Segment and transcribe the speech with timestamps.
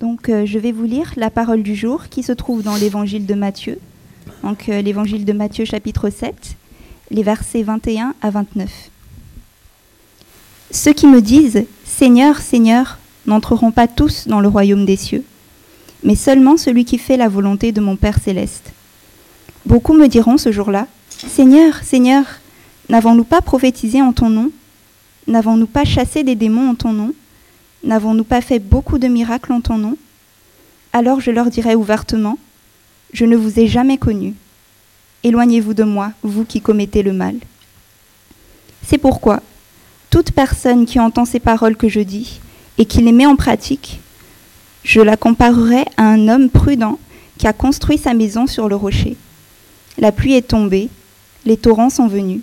[0.00, 3.26] Donc euh, je vais vous lire la parole du jour qui se trouve dans l'évangile
[3.26, 3.78] de Matthieu.
[4.44, 6.56] Donc euh, l'évangile de Matthieu chapitre 7,
[7.10, 8.70] les versets 21 à 29.
[10.70, 15.24] Ceux qui me disent Seigneur, Seigneur, n'entreront pas tous dans le royaume des cieux,
[16.04, 18.72] mais seulement celui qui fait la volonté de mon Père céleste.
[19.66, 22.24] Beaucoup me diront ce jour-là Seigneur, Seigneur,
[22.88, 24.52] n'avons-nous pas prophétisé en ton nom?
[25.26, 27.12] N'avons-nous pas chassé des démons en ton nom?
[27.84, 29.96] N'avons-nous pas fait beaucoup de miracles en ton nom?
[30.92, 32.38] Alors je leur dirai ouvertement,
[33.12, 34.34] Je ne vous ai jamais connu.
[35.24, 37.36] Éloignez-vous de moi, vous qui commettez le mal.
[38.86, 39.42] C'est pourquoi,
[40.10, 42.40] toute personne qui entend ces paroles que je dis
[42.76, 44.00] et qui les met en pratique,
[44.84, 46.98] je la comparerai à un homme prudent
[47.38, 49.16] qui a construit sa maison sur le rocher.
[49.98, 50.88] La pluie est tombée,
[51.46, 52.42] les torrents sont venus,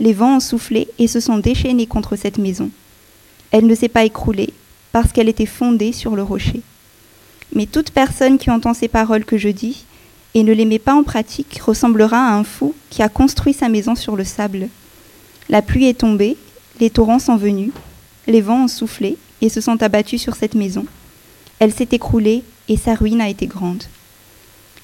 [0.00, 2.70] les vents ont soufflé et se sont déchaînés contre cette maison.
[3.50, 4.52] Elle ne s'est pas écroulée,
[4.92, 6.62] parce qu'elle était fondée sur le rocher.
[7.54, 9.84] Mais toute personne qui entend ces paroles que je dis
[10.34, 13.68] et ne les met pas en pratique ressemblera à un fou qui a construit sa
[13.68, 14.68] maison sur le sable.
[15.48, 16.36] La pluie est tombée,
[16.80, 17.72] les torrents sont venus,
[18.26, 20.86] les vents ont soufflé et se sont abattus sur cette maison.
[21.58, 23.84] Elle s'est écroulée et sa ruine a été grande.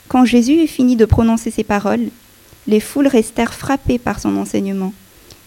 [0.09, 2.09] Quand Jésus eut fini de prononcer ces paroles,
[2.67, 4.93] les foules restèrent frappées par son enseignement,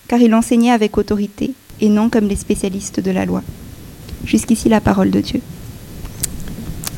[0.07, 3.43] car il enseignait avec autorité et non comme les spécialistes de la loi.
[4.25, 5.41] Jusqu'ici la parole de Dieu.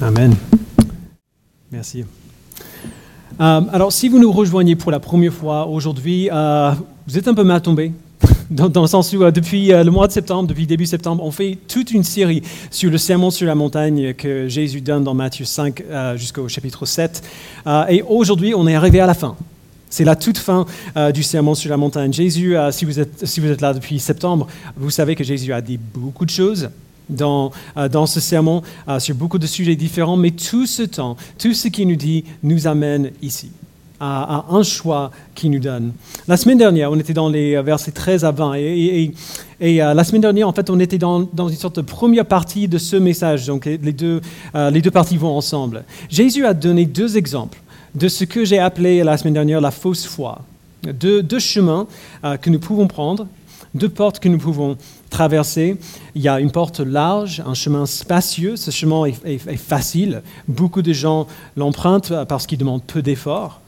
[0.02, 0.36] Amen.
[1.72, 2.04] Merci.
[3.40, 6.72] Euh, alors, si vous nous rejoignez pour la première fois aujourd'hui, euh,
[7.08, 7.92] vous êtes un peu mal tombé.
[8.50, 11.58] Dans, le sens où, euh, depuis le mois de septembre, depuis début septembre, on fait
[11.68, 15.84] toute une série sur le sermon sur la montagne que Jésus donne dans Matthieu 5
[16.16, 17.24] jusqu'au chapitre 7.
[17.90, 19.36] et aujourd'hui, on est arrivé à la fin.
[19.90, 20.66] C'est la toute fin
[21.14, 22.12] du sermon sur la montagne.
[22.14, 25.62] Jésus, si, vous êtes, si vous êtes là depuis septembre, vous savez que Jésus a
[25.62, 26.70] dit beaucoup de choses
[27.10, 31.18] dans, euh, dans ce sermon euh, sur beaucoup de sujets différents, mais tout ce temps,
[31.38, 33.52] tout ce qu'il nous dit nous amène ici.
[34.06, 35.94] À, un choix qu'il nous donne.
[36.28, 39.14] La semaine dernière, on était dans les versets 13 à 20, et,
[39.62, 42.78] euh, la semaine dernière, en fait, on était dans, une sorte de première partie de
[42.78, 44.20] ce message, donc les deux,
[44.54, 45.86] les deux parties vont ensemble.
[46.10, 47.62] Jésus a donné deux exemples
[47.96, 50.42] de ce que j'ai appelé la semaine dernière la fausse foi,
[50.84, 51.88] deux chemins
[52.42, 53.26] que nous pouvons prendre,
[53.74, 54.78] deux portes que nous pouvons
[55.14, 55.78] traverser.
[56.16, 58.58] Il y a une porte large, un chemin spacieux.
[58.58, 60.24] Ce chemin est, facile.
[60.48, 63.62] Beaucoup de gens l'empruntent parce qu'il demande peu d'efforts.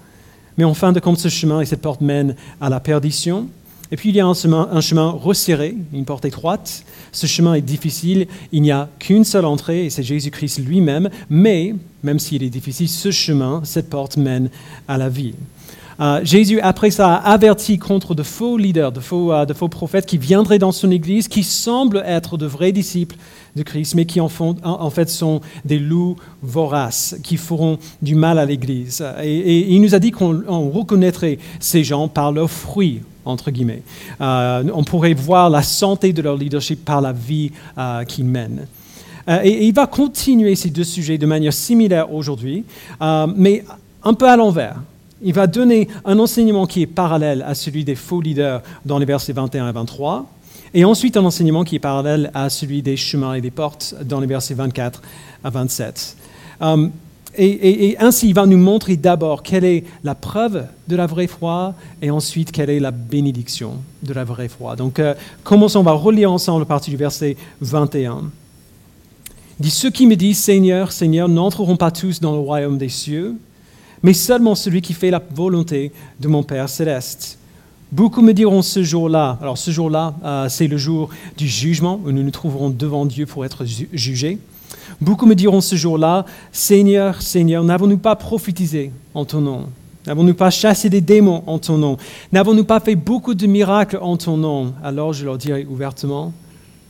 [0.58, 3.48] Mais en fin de compte, ce chemin et cette porte mènent à la perdition.
[3.92, 6.84] Et puis il y a un chemin, un chemin resserré, une porte étroite.
[7.12, 8.28] Ce chemin est difficile.
[8.52, 11.10] Il n'y a qu'une seule entrée et c'est Jésus-Christ lui-même.
[11.30, 14.50] Mais, même s'il est difficile, ce chemin, cette porte mène
[14.88, 15.36] à la vie.
[16.00, 19.70] Euh, Jésus, après ça, a averti contre de faux leaders, de faux, euh, de faux
[19.70, 23.16] prophètes qui viendraient dans son Église, qui semblent être de vrais disciples
[23.56, 28.46] de Christ, mais qui en, fait sont des loups voraces, qui feront du mal à
[28.46, 29.04] l'Église.
[29.24, 33.82] Et, il nous a dit qu'on reconnaîtrait ces gens par leurs fruits, entre guillemets.
[34.20, 37.52] Euh, on pourrait voir la santé de leur leadership par la vie
[38.10, 38.68] qu'ils mènent.
[39.30, 42.66] et, il va continuer ces deux sujets de manière similaire aujourd'hui,
[43.38, 43.64] mais
[44.04, 44.76] un peu à l'envers
[45.22, 49.06] il va donner un enseignement qui est parallèle à celui des faux leaders dans les
[49.06, 50.26] versets 21 et 23,
[50.74, 54.20] et ensuite un enseignement qui est parallèle à celui des chemins et des portes dans
[54.20, 55.02] les versets 24
[55.44, 56.18] à 27.
[56.62, 56.92] Um,
[57.38, 61.74] et, ainsi, il va nous montrer d'abord quelle est la preuve de la vraie foi
[62.02, 64.78] et ensuite quelle est la bénédiction de la vraie foi.
[64.78, 68.32] Donc, euh, commençons, on va relire ensemble la partie du verset 21.
[69.60, 72.88] Il dit Ceux qui me disent Seigneur, Seigneur, n'entreront pas tous dans le royaume des
[72.88, 73.36] cieux
[74.06, 77.40] mais seulement celui qui fait la volonté de mon Père céleste.
[77.92, 82.12] Beaucoup me diront ce jour-là, alors ce jour-là, euh, c'est le jour du jugement, où
[82.12, 84.38] nous nous trouverons devant Dieu pour être jugés.
[85.02, 89.70] Beaucoup me diront ce jour-là, Seigneur, Seigneur, n'avons-nous pas prophétisé en ton nom?
[90.06, 91.98] N'avons-nous pas chassé des démons en ton nom?
[92.32, 94.76] N'avons-nous pas fait beaucoup de miracles en ton nom?
[94.84, 96.32] Alors je leur dirai ouvertement,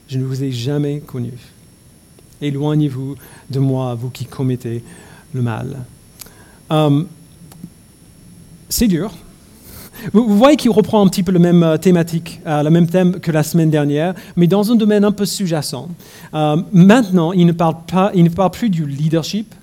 [0.10, 1.32] je ne vous ai jamais connu.
[2.42, 3.16] Éloignez-vous
[3.50, 4.84] de moi, vous qui commettez
[5.34, 5.78] le mal.
[6.72, 7.04] Euh,
[8.70, 9.12] c'est dur.
[10.14, 13.20] Vous, voyez qu'il reprend un petit peu la même euh, thématique, euh, le même thème
[13.20, 15.90] que la semaine dernière, mais dans un domaine un peu sous-jacent.
[16.34, 19.54] maintenant, il ne, parle pas, il ne parle plus du leadership,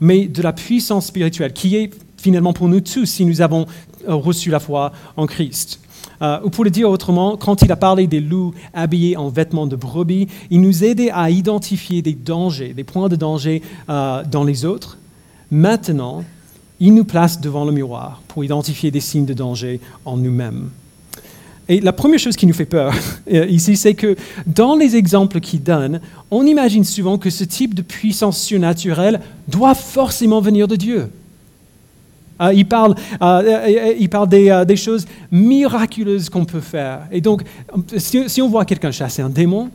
[0.00, 3.66] mais de la puissance spirituelle, qui est finalement pour nous tous si nous avons
[4.06, 5.80] reçu la foi en Christ.
[6.44, 9.76] ou pour le dire autrement, quand il a parlé des loups habillés en vêtements de
[9.76, 14.98] brebis, il nous aidait à identifier des dangers, des points de danger dans les autres.
[15.50, 16.24] Maintenant,
[16.80, 20.70] il nous place devant le miroir pour identifier des signes de danger en nous-mêmes.
[21.68, 22.94] Et la première chose qui nous fait peur
[23.32, 24.16] euh, ici, c'est que
[24.46, 29.74] dans les exemples qu'il donne, on imagine souvent que ce type de puissance surnaturelle doit
[29.74, 31.10] forcément venir de Dieu.
[32.40, 37.00] Euh, il parle, euh, il parle des, choses miraculeuses qu'on peut faire.
[37.10, 37.42] Et donc,
[37.96, 39.70] si, on voit quelqu'un chasser un démon,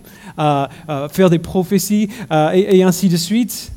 [1.12, 2.08] faire des prophéties
[2.54, 3.73] et, et ainsi de suite,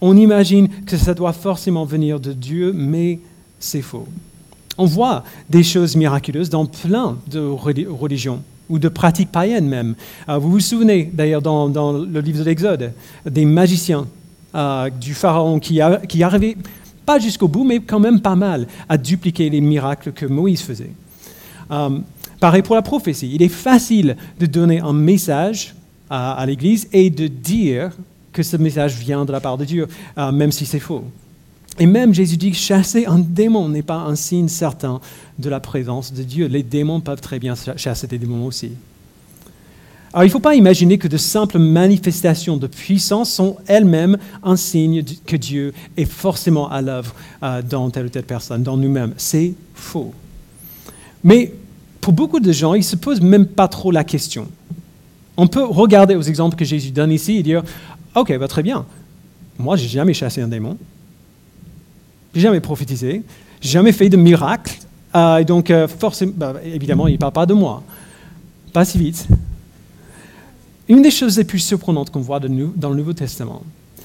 [0.00, 3.18] on imagine que ça doit forcément venir de Dieu, mais
[3.58, 4.06] c'est faux.
[4.78, 9.94] On voit des choses miraculeuses dans plein de religions ou de pratiques païennes même.
[10.28, 12.92] Euh, vous vous souvenez d'ailleurs dans, le livre de l'Exode
[13.28, 14.06] des magiciens
[14.54, 16.56] euh, du pharaon qui, arrivaient
[17.04, 20.92] pas jusqu'au bout, mais quand même pas mal à dupliquer les miracles que Moïse faisait.
[21.70, 21.98] Euh,
[22.38, 23.32] pareil pour la prophétie.
[23.34, 25.74] Il est facile de donner un message
[26.12, 27.92] à l'Église et de dire
[28.32, 31.04] que ce message vient de la part de Dieu, même si c'est faux.
[31.78, 35.00] Et même Jésus dit que chasser un démon n'est pas un signe certain
[35.38, 36.46] de la présence de Dieu.
[36.46, 38.72] Les démons peuvent très bien chasser des démons aussi.
[40.12, 44.56] Alors il ne faut pas imaginer que de simples manifestations de puissance sont elles-mêmes un
[44.56, 49.14] signe que Dieu est forcément à l'œuvre euh, dans telle ou telle personne, dans nous-mêmes.
[49.16, 50.12] C'est faux.
[51.22, 51.54] Mais
[52.00, 54.48] pour beaucoup de gens, ils ne se posent même pas trop la question.
[55.36, 57.62] On peut regarder aux exemples que Jésus donne ici et dire,
[58.14, 58.84] OK, bah, très bien,
[59.58, 60.76] moi, j'ai jamais chassé un démon,
[62.34, 63.22] j'ai jamais prophétisé,
[63.60, 64.78] jamais fait de miracle.
[65.14, 67.82] Euh, et donc, euh, forcément, bah, évidemment, il ne parle pas de moi.
[68.72, 69.26] Pas si vite.
[70.88, 73.62] Une des choses les plus surprenantes qu'on voit dans le Nouveau Testament,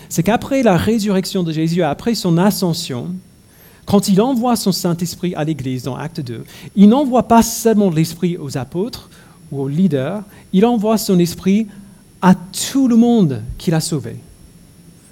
[0.10, 3.16] c'est qu'après la résurrection de Jésus, après son ascension,
[3.86, 6.44] quand il envoie son Saint-Esprit à l'Église dans Acte 2,
[6.76, 9.10] il n'envoie pas seulement l'Esprit aux apôtres
[9.52, 10.22] ou aux leaders,
[10.54, 11.68] il envoie son Esprit
[12.26, 14.16] à tout le monde qu'il a sauvé.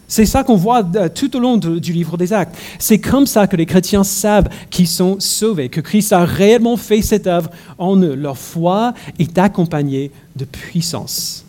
[0.07, 2.55] C'est ça qu'on voit euh, tout au long du livre des Actes.
[2.79, 7.03] C'est comme ça que les chrétiens savent qu'ils sont sauvés, que Christ a réellement fait
[7.03, 8.15] cette œuvre en eux.
[8.15, 11.42] Leur foi est accompagnée de puissance.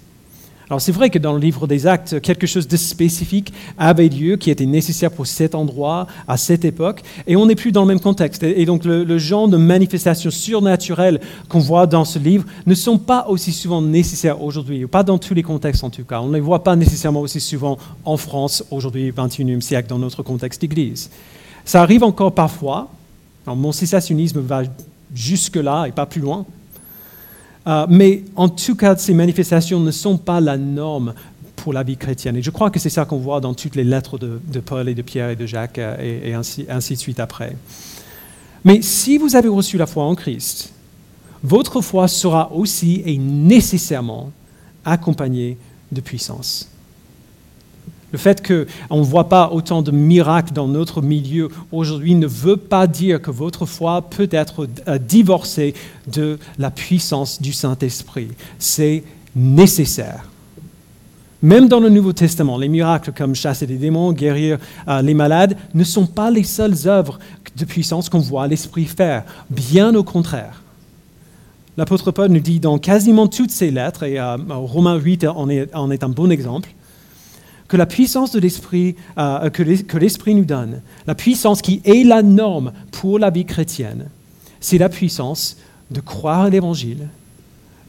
[0.70, 4.36] Alors c'est vrai que dans le livre des actes, quelque chose de spécifique avait lieu
[4.36, 7.88] qui était nécessaire pour cet endroit, à cette époque, et on n'est plus dans le
[7.88, 8.42] même contexte.
[8.42, 13.26] Et donc le, genre de manifestations surnaturelles qu'on voit dans ce livre ne sont pas
[13.28, 16.20] aussi souvent nécessaires aujourd'hui, pas dans tous les contextes en tout cas.
[16.20, 20.22] On ne les voit pas nécessairement aussi souvent en France aujourd'hui, 21e siècle, dans notre
[20.22, 21.10] contexte d'Église.
[21.64, 22.88] Ça arrive encore parfois.
[23.46, 24.62] mon cessationnisme va
[25.14, 26.46] jusque-là et pas plus loin.
[27.66, 31.14] Euh, mais en tout cas, ces manifestations ne sont pas la norme
[31.56, 32.36] pour la vie chrétienne.
[32.36, 34.94] Et je crois que c'est ça qu'on voit dans toutes les lettres de, Paul et
[34.94, 37.56] de Pierre et de Jacques euh, et, ainsi, ainsi de suite après.
[38.64, 40.72] Mais si vous avez reçu la foi en Christ,
[41.42, 44.30] votre foi sera aussi et nécessairement
[44.84, 45.56] accompagnée
[45.92, 46.68] de puissance.
[48.14, 52.56] Le fait qu'on ne voit pas autant de miracles dans notre milieu aujourd'hui ne veut
[52.56, 55.74] pas dire que votre foi peut être euh, divorcée
[56.06, 58.28] de la puissance du Saint-Esprit.
[58.60, 59.02] C'est
[59.34, 60.30] nécessaire.
[61.42, 65.56] Même dans le Nouveau Testament, les miracles comme chasser des démons, guérir euh, les malades,
[65.74, 67.18] ne sont pas les seules œuvres
[67.56, 69.24] de puissance qu'on voit l'Esprit faire.
[69.50, 70.62] Bien au contraire.
[71.76, 76.04] L'apôtre Paul nous dit dans quasiment toutes ses lettres, et euh, Romains 8 en est
[76.04, 76.70] un bon exemple,
[77.68, 82.22] que la puissance de l'Esprit, euh, que l'Esprit nous donne, la puissance qui est la
[82.22, 84.08] norme pour la vie chrétienne,
[84.60, 85.56] c'est la puissance
[85.90, 87.08] de croire à l'Évangile,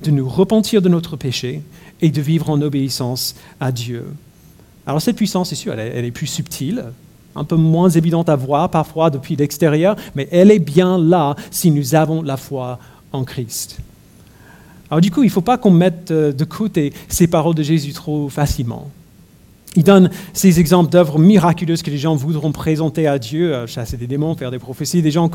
[0.03, 1.61] de nous repentir de notre péché
[2.01, 4.05] et de vivre en obéissance à Dieu.
[4.85, 6.85] Alors cette puissance, c'est sûr, elle est, plus subtile,
[7.35, 11.71] un peu moins évidente à voir parfois depuis l'extérieur, mais elle est bien là si
[11.71, 12.79] nous avons la foi
[13.11, 13.79] en Christ.
[14.89, 17.63] Alors du coup, il ne faut pas qu'on mette euh, de côté ces paroles de
[17.63, 18.91] Jésus trop facilement.
[19.75, 23.97] Il donne ces exemples d'œuvres miraculeuses que les gens voudront présenter à Dieu, euh, chasser
[23.97, 25.29] des démons, faire des prophéties, des, gens,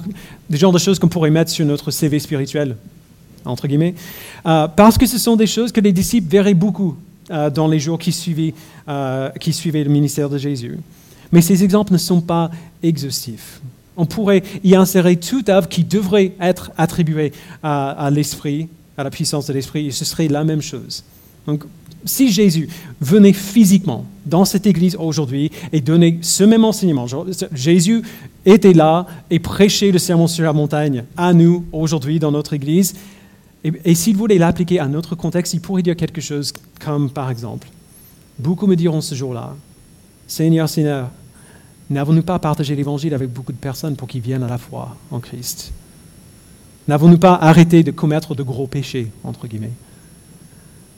[0.48, 2.76] des genres de choses qu'on pourrait mettre sur notre CV spirituel,
[3.44, 3.94] entre guillemets,
[4.46, 6.96] euh, parce que ce sont des choses que les disciples verraient beaucoup
[7.30, 8.54] euh, dans les jours qui suivaient,
[8.86, 10.78] le ministère de Jésus.
[11.32, 12.50] Mais ces exemples ne sont pas
[12.82, 13.60] exhaustifs.
[13.96, 17.32] On pourrait y insérer toute œuvre qui devrait être attribuée
[17.62, 21.04] à l'esprit, à la puissance de l'esprit, et ce serait la même chose.
[21.46, 21.64] Donc,
[22.04, 22.68] si Jésus
[23.00, 27.06] venait physiquement dans cette église aujourd'hui et donnait ce même enseignement,
[27.52, 28.02] Jésus
[28.46, 32.94] était là et prêchait le sermon sur la montagne à nous aujourd'hui dans notre église,
[33.62, 37.68] et, s'il voulait l'appliquer à notre contexte, il pourrait dire quelque chose comme, par exemple,
[38.38, 39.54] beaucoup me diront ce jour-là,
[40.26, 41.10] Seigneur, Seigneur,
[41.90, 45.20] n'avons-nous pas partagé l'évangile avec beaucoup de personnes pour qu'ils viennent à la foi en
[45.20, 45.72] Christ?
[46.88, 49.72] N'avons-nous pas arrêté de commettre de gros péchés, entre guillemets?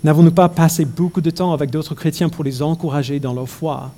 [0.04, 3.92] N'avons-nous pas passé beaucoup de temps avec d'autres chrétiens pour les encourager dans leur foi?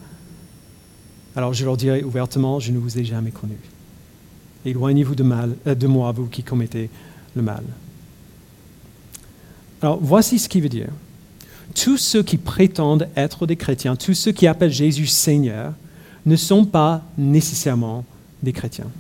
[1.36, 3.56] Alors je leur dirai ouvertement, je ne vous ai jamais connu.
[4.64, 5.24] Éloignez-vous de,
[5.66, 6.90] euh, de moi, vous qui commettez
[7.34, 7.64] le mal.
[9.82, 10.88] Alors voici ce qu'il veut dire.
[11.74, 15.72] Tous ceux qui prétendent être des chrétiens, tous ceux qui appellent Jésus Seigneur,
[16.26, 18.04] ne sont pas nécessairement
[18.42, 18.90] des chrétiens.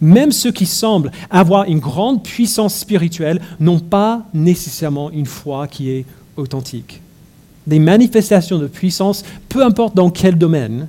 [0.00, 5.90] Même ceux qui semblent avoir une grande puissance spirituelle n'ont pas nécessairement une foi qui
[5.90, 6.04] est
[6.36, 7.00] authentique.
[7.66, 10.88] Des manifestations de puissance, peu importe dans quel domaine,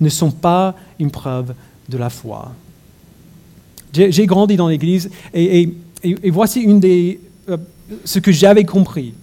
[0.00, 1.54] ne sont pas une preuve
[1.88, 2.52] de la foi.
[3.92, 5.70] J'ai grandi dans l'Église et,
[6.24, 7.56] voici une des, euh,
[8.04, 9.14] ce que j'avais compris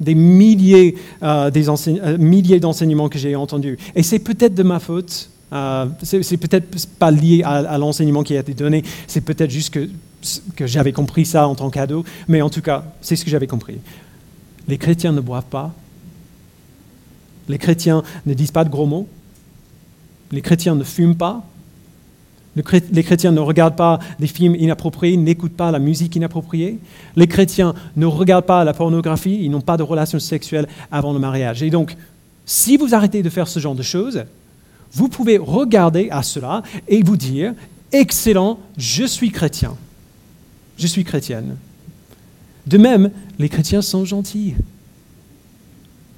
[0.00, 3.78] des euh, euh, milliers d'enseignements que j'ai entendus.
[3.94, 8.40] Et c'est peut-être de ma faute, euh, c'est peut-être pas lié à, l'enseignement qui a
[8.40, 9.88] été donné, c'est peut-être juste que,
[10.66, 13.78] j'avais compris ça en tant qu'ado, mais en tout cas, c'est ce que j'avais compris.
[14.66, 15.72] Les chrétiens ne boivent pas,
[17.48, 19.06] les chrétiens ne disent pas de gros mots,
[20.32, 21.44] les chrétiens ne fument pas,
[22.90, 26.78] les chrétiens ne regardent pas des films inappropriés, n'écoutent pas la musique inappropriée.
[27.14, 31.18] Les chrétiens ne regardent pas la pornographie, ils n'ont pas de relations sexuelles avant le
[31.18, 31.62] mariage.
[31.62, 31.94] Et donc,
[32.46, 34.24] si vous arrêtez de faire ce genre de choses,
[34.96, 37.52] vous pouvez regarder à cela et vous dire,
[37.92, 39.76] excellent, je suis chrétien.
[40.78, 41.58] Je suis chrétienne.
[42.66, 44.54] De même, les chrétiens sont gentils.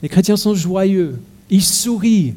[0.01, 1.19] Les chrétiens sont joyeux.
[1.51, 2.35] Ils sourient.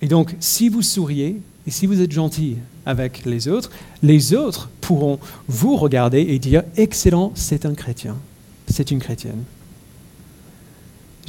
[0.00, 3.70] Et donc, si vous souriez, et si vous êtes gentil avec les autres,
[4.02, 8.16] les autres pourront vous regarder et dire, excellent, c'est un chrétien,
[8.66, 9.44] c'est une chrétienne.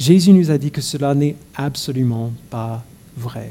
[0.00, 2.84] Jésus nous a dit que cela n'est absolument pas
[3.16, 3.50] vrai.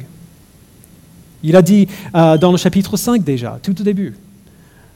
[1.43, 4.15] Il a dit euh, dans le chapitre 5 déjà, tout au début.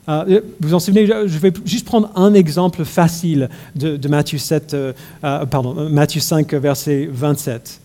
[0.10, 4.94] Euh, vous en souvenez, je vais juste prendre un exemple facile de, Matthieu, 7, euh,
[5.22, 7.82] pardon, Matthieu 5, verset 27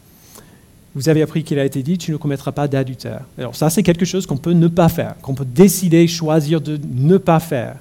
[0.94, 3.22] vous avez appris qu'il a été dit, tu ne commettras pas d'adultère.
[3.38, 6.78] Alors ça, c'est quelque chose qu'on peut ne pas faire, qu'on peut décider, choisir de
[6.92, 7.76] ne pas faire.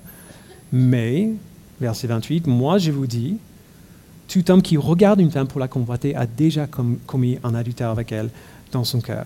[0.72, 1.30] Mais,
[1.80, 3.38] verset 28, moi je vous dis,
[4.30, 6.68] tout homme qui regarde une femme pour la convoiter a déjà
[7.06, 8.30] commis un adultère avec elle
[8.72, 9.26] dans son cœur.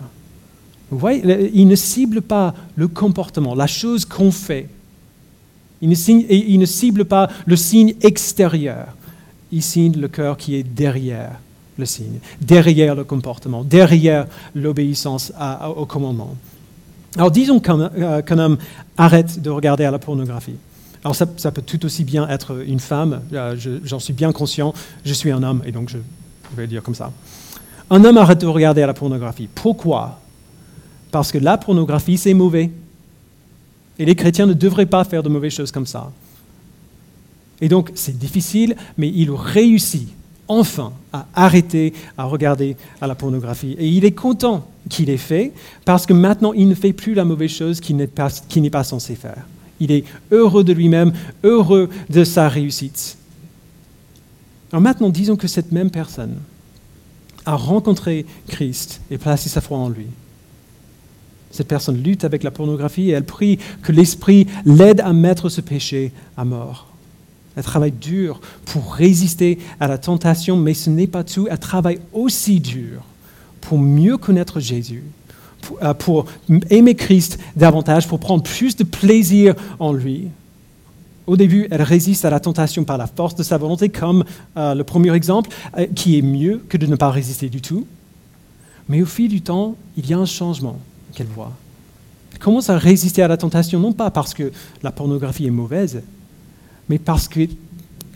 [0.92, 4.70] Vous voyez, il ne cible pas le comportement, la chose qu'on fait.
[5.82, 8.88] Il ne, cible pas le signe extérieur.
[9.52, 11.40] Il cible le cœur qui est derrière
[11.78, 15.34] le signe, derrière le comportement, derrière l'obéissance
[15.76, 16.36] au commandement.
[17.18, 18.58] Alors disons euh, qu'un homme
[18.98, 20.56] arrête de regarder à la pornographie.
[21.04, 24.74] Alors ça, peut tout aussi bien être une femme, euh, j'en suis bien conscient,
[25.06, 25.98] je suis un homme et donc je
[26.58, 27.12] vais dire comme ça.
[27.90, 29.48] Un homme arrête de regarder à la pornographie.
[29.54, 30.20] Pourquoi?
[31.12, 32.72] Parce que la pornographie, c'est mauvais.
[34.00, 36.12] Et les chrétiens ne devraient pas faire de mauvaises choses comme ça.
[37.62, 40.10] Et donc c'est difficile, mais il réussit
[40.48, 43.76] enfin à arrêter à regarder à la pornographie.
[43.80, 45.54] Et il est content qu'il ait fait,
[45.86, 48.30] parce que maintenant, il ne fait plus la mauvaise chose qu'il n'est pas,
[48.72, 49.46] pas, censé faire.
[49.80, 51.14] Il est heureux de lui-même,
[51.44, 53.18] heureux de sa réussite.
[54.72, 56.36] Alors maintenant, disons que cette même personne
[57.46, 60.08] a rencontré Christ et placé sa foi en lui.
[61.52, 65.62] Cette personne lutte avec la pornographie et elle prie que l'Esprit l'aide à mettre ce
[65.62, 66.88] péché à mort.
[67.56, 71.48] Elle travaille dur pour résister à la tentation, mais ce n'est pas tout.
[71.50, 73.04] Elle travaille aussi dur
[73.62, 75.04] pour mieux connaître Jésus,
[75.82, 76.26] euh, pour,
[76.70, 80.28] aimer Christ davantage, pour prendre plus de plaisir en lui.
[81.28, 84.24] Au début, elle résiste à la tentation par la force de sa volonté, comme
[84.58, 87.88] euh, le premier exemple, euh, qui est mieux que de ne pas résister du tout.
[88.88, 90.80] Mais au fil du temps, il y a un changement
[91.14, 91.52] qu'elle voit.
[92.32, 94.52] Elle commence à résister à la tentation, non pas parce que
[94.84, 96.02] la pornographie est mauvaise,
[96.90, 97.48] mais parce qu'elle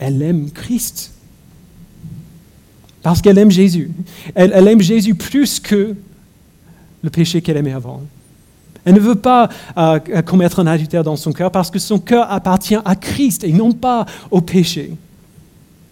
[0.00, 1.12] aime Christ.
[3.02, 3.90] Parce qu'elle aime Jésus.
[4.34, 5.96] Elle, aime Jésus plus que
[7.02, 8.02] le péché qu'elle aimait avant.
[8.84, 12.30] Elle ne veut pas euh, commettre un adultère dans son cœur parce que son cœur
[12.30, 14.92] appartient à Christ et non pas au péché.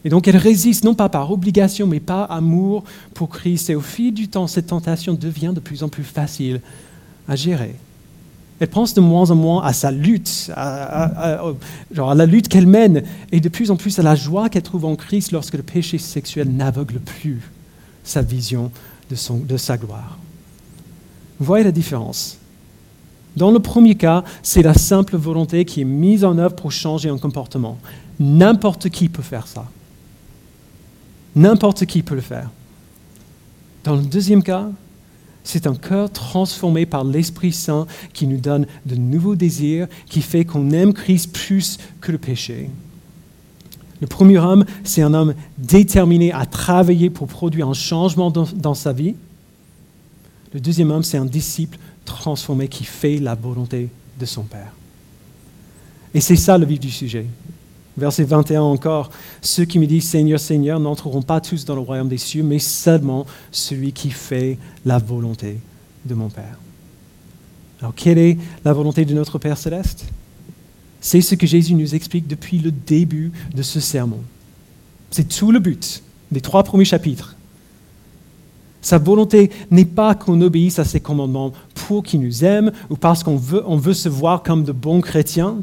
[0.05, 3.71] Et donc elle résiste non pas par obligation mais par amour pour Christ.
[3.71, 6.61] Et au fil du temps, cette tentation devient de plus en plus facile
[7.29, 7.75] à gérer.
[8.61, 11.53] Elle pense de moins en moins à sa lutte, à,
[11.95, 14.97] la lutte qu'elle mène, et de plus en plus à la joie qu'elle trouve en
[14.97, 17.41] Christ lorsque le péché sexuel n'aveugle plus
[18.03, 18.73] sa vision
[19.11, 20.19] de, de sa gloire.
[21.39, 22.39] Vous voyez la différence?
[23.39, 27.09] Dans le premier cas, c'est la simple volonté qui est mise en œuvre pour changer
[27.09, 27.79] un comportement.
[28.19, 29.67] N'importe qui peut faire ça.
[31.37, 32.51] N'importe qui peut le faire.
[33.85, 34.69] Dans le deuxième cas,
[35.45, 40.45] c'est un cœur transformé par l'Esprit Saint qui nous donne de nouveaux désirs, qui fait
[40.45, 42.69] qu'on aime Christ plus que le péché.
[44.01, 48.93] Le premier homme, c'est un homme déterminé à travailler pour produire un changement dans, sa
[48.93, 49.15] vie.
[50.53, 51.79] Le deuxième homme, c'est un disciple
[52.17, 53.89] transformé qui fait la volonté
[54.19, 54.73] de son Père.
[56.15, 57.27] Et c'est ça le vif du sujet.
[57.97, 59.11] Verset 21 encore,
[59.43, 62.61] ceux qui me disent Seigneur, Seigneur n'entreront pas tous dans le royaume des cieux, mais
[62.61, 65.59] seulement celui qui fait la volonté
[66.05, 66.59] de mon Père.
[67.81, 70.05] Alors, quelle est la volonté de notre Père céleste?
[71.01, 74.21] C'est ce que Jésus nous explique depuis le début de ce sermon.
[75.11, 77.37] C'est tout le but des trois premiers chapitres.
[78.81, 83.25] Sa volonté n'est pas qu'on obéisse à ses commandements pour qu'il nous aime ou parce
[83.25, 85.57] qu'on veut, se voir comme de bons chrétiens.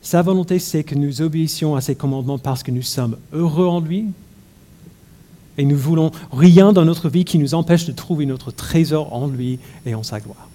[0.00, 3.80] Sa volonté, c'est que nous obéissions à ses commandements parce que nous sommes heureux en
[3.80, 4.06] lui
[5.58, 9.28] et nous voulons rien dans notre vie qui nous empêche de trouver notre trésor en
[9.28, 10.48] lui et en sa gloire.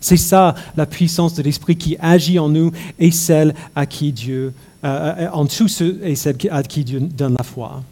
[0.00, 4.52] C'est ça la puissance de l'Esprit qui agit en nous et celle à qui Dieu,
[4.84, 7.82] euh, euh, en ceux et celle à qui Dieu donne la foi.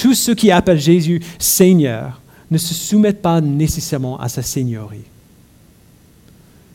[0.00, 5.04] Tous ceux qui appellent Jésus Seigneur ne se soumettent pas nécessairement à sa seigneurie.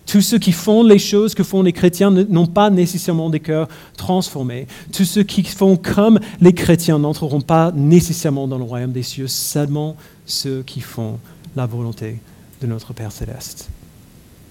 [0.05, 3.69] Tous ceux qui font les choses que font les chrétiens n'ont pas nécessairement des cœurs
[3.95, 4.67] transformés.
[4.91, 9.27] Tous ceux qui font comme les chrétiens n'entreront pas nécessairement dans le royaume des cieux,
[9.27, 11.17] seulement ceux qui font
[11.55, 12.19] la volonté
[12.61, 13.69] de notre Père céleste.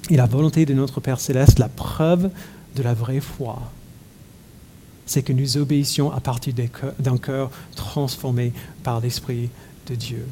[0.08, 2.30] Et la volonté de notre Père céleste, la preuve
[2.76, 3.60] de la vraie foi,
[5.10, 6.54] c'est que nous obéissions à partir
[7.00, 8.52] d'un cœur transformé
[8.84, 9.50] par l'Esprit
[9.88, 10.24] de Dieu.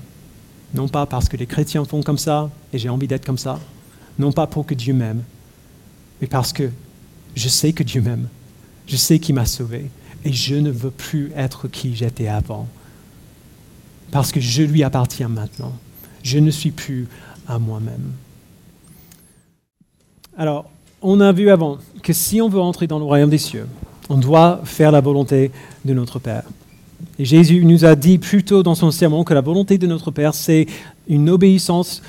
[0.72, 3.58] Non pas parce que les chrétiens font comme ça et j'ai envie d'être comme ça,
[4.20, 5.24] non pas pour que Dieu m'aime,
[6.20, 6.70] mais parce que
[7.34, 8.28] je sais que Dieu m'aime,
[8.86, 9.90] je sais qu'il m'a sauvé
[10.24, 12.68] et je ne veux plus être qui j'étais avant.
[14.12, 15.72] Parce que je lui appartiens maintenant.
[16.22, 17.08] Je ne suis plus
[17.48, 18.12] à moi-même.
[20.36, 20.70] Alors,
[21.02, 23.66] on a vu avant que si on veut entrer dans le royaume des cieux,
[24.08, 25.50] on doit faire la volonté
[25.84, 26.44] de notre Père.
[27.18, 30.10] Et Jésus nous a dit plus tôt dans son sermon que la volonté de notre
[30.10, 30.66] Père, c'est
[31.08, 32.02] une obéissance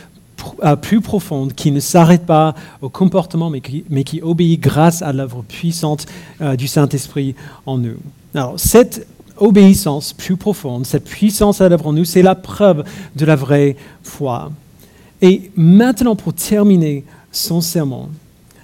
[0.82, 3.62] plus profonde qui ne s'arrête pas au comportement, mais
[4.04, 6.06] qui, obéit grâce à l'œuvre puissante
[6.42, 7.98] euh, du Saint-Esprit en nous.
[8.34, 9.06] Alors, cette
[9.38, 12.84] obéissance plus profonde, cette puissance à l'œuvre en nous, c'est la preuve
[13.16, 14.52] de la vraie foi.
[15.22, 18.10] Et maintenant, pour terminer son sermon,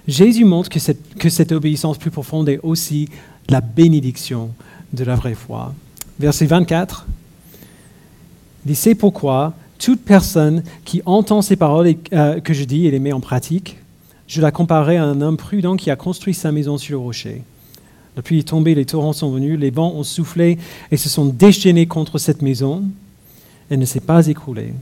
[0.08, 3.08] Jésus montre que cette obéissance plus profonde est aussi
[3.48, 4.50] la bénédiction
[4.92, 5.74] de la vraie foi.
[6.18, 7.06] Verset 24,
[8.64, 12.90] il dit, c'est pourquoi toute personne qui entend ces paroles euh, que je dis et
[12.90, 13.76] les met en pratique,
[14.26, 17.42] je la comparerai à un homme prudent qui a construit sa maison sur le rocher.
[18.16, 20.58] La pluie est tombée, les torrents sont venus, les vents ont soufflé
[20.90, 22.82] et se sont déchaînés contre cette maison.
[23.68, 24.72] Elle ne s'est pas écroulée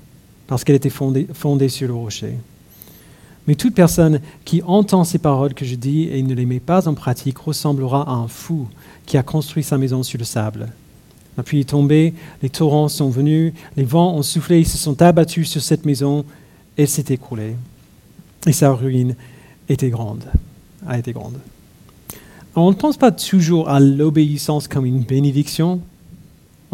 [0.47, 2.37] parce qu'elle était fondée sur le rocher.
[3.47, 6.89] Mais toute personne qui entend ces paroles que je dis et ne les met pas
[6.89, 8.69] en pratique ressemblera à un fou
[9.07, 10.69] qui a construit sa maison sur le sable.
[11.37, 15.03] La pluie est tombée, les torrents sont venus, les vents ont soufflé, ils se sont
[15.03, 16.25] abattus sur cette maison,
[16.77, 17.57] elle s'est écroulée.
[18.47, 19.17] Et sa ruine
[19.69, 20.25] était grande,
[20.87, 21.39] a été grande.
[22.55, 25.81] on ne pense pas toujours à l'obéissance comme une bénédiction,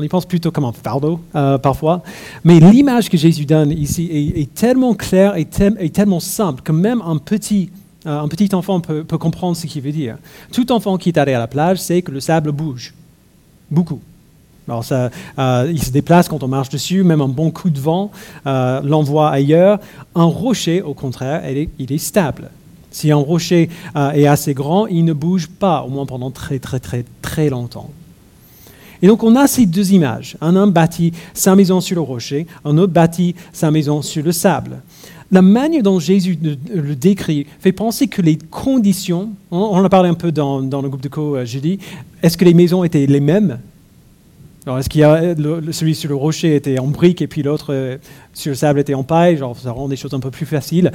[0.00, 2.02] on y pense plutôt comme un fardeau euh, parfois.
[2.42, 7.18] Mais l'image que Jésus donne ici est, tellement claire et, tellement simple que même un
[7.18, 7.70] petit,
[8.06, 10.16] euh, enfant peut, comprendre ce qu'il veut dire.
[10.52, 12.94] Tout enfant qui est allé à la plage sait que le sable bouge.
[13.70, 14.00] Beaucoup.
[14.66, 17.78] Alors ça, euh, il se déplace quand on marche dessus, même un bon coup de
[17.78, 18.10] vent
[18.46, 19.80] l'envoie ailleurs.
[20.14, 21.42] Un rocher, au contraire,
[21.78, 22.50] il est stable.
[22.90, 26.80] Si un rocher est assez grand, il ne bouge pas, au moins pendant très très
[26.80, 27.90] très très longtemps.
[29.02, 30.36] Et donc on a ces deux images.
[30.40, 34.32] Un homme bâtit sa maison sur le rocher, un autre bâtit sa maison sur le
[34.32, 34.82] sable.
[35.32, 36.36] La manière dont Jésus
[36.74, 40.88] le décrit fait penser que les conditions, on en a parlé un peu dans, le
[40.88, 41.78] groupe de co jeudi,
[42.22, 43.58] est-ce que les maisons étaient les mêmes?
[44.66, 45.34] Alors, est-ce qu'il y a
[45.72, 47.96] celui sur le rocher était en brique et puis l'autre euh,
[48.34, 50.92] sur le sable était en paille Genre, ça rend des choses un peu plus faciles.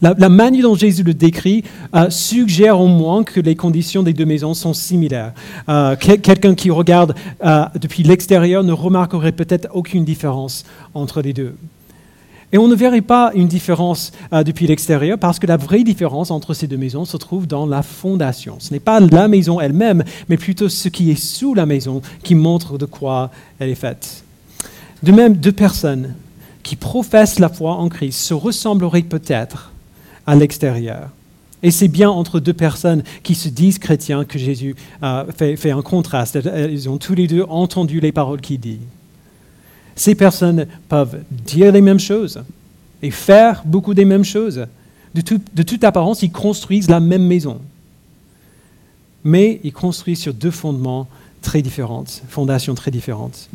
[0.00, 1.64] La, manière dont Jésus le décrit
[1.96, 5.32] euh, suggère au moins que les conditions des deux maisons sont similaires.
[5.68, 7.14] Euh, quelqu'un qui regarde
[7.74, 11.54] depuis l'extérieur ne remarquerait peut-être aucune différence entre les deux.
[12.52, 16.30] Et on ne verrait pas une différence euh, depuis l'extérieur parce que la vraie différence
[16.30, 18.56] entre ces deux maisons se trouve dans la fondation.
[18.58, 22.34] Ce n'est pas la maison elle-même, mais plutôt ce qui est sous la maison qui
[22.34, 24.24] montre de quoi elle est faite.
[25.02, 26.14] De même, deux personnes
[26.62, 29.70] qui professent la foi en Christ se ressembleraient peut-être
[30.26, 31.10] à l'extérieur.
[31.62, 35.70] Et c'est bien entre deux personnes qui se disent chrétiens que Jésus euh, fait, fait
[35.70, 36.38] un contraste.
[36.70, 38.78] Ils ont tous les deux entendu les paroles qu'il dit.
[39.98, 42.40] Ces personnes peuvent dire les mêmes choses
[43.02, 44.64] et faire beaucoup des mêmes choses.
[45.12, 47.60] De, toute apparence, ils construisent la même maison.
[49.24, 51.08] Mais ils construisent sur deux fondements
[51.42, 53.48] très différentes, fondations très différentes.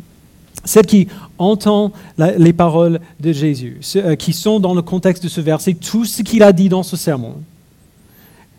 [0.66, 5.40] Celle qui entend les paroles de Jésus, euh, qui sont dans le contexte de ce
[5.40, 7.36] verset, tout ce qu'il a dit dans ce sermon,